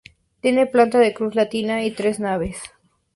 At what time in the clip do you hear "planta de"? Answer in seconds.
0.65-1.13